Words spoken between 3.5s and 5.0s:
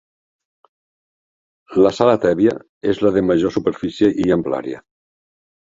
superfície i amplària.